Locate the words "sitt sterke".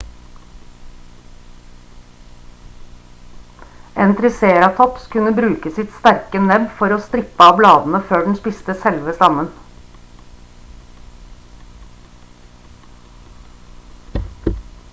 5.75-6.41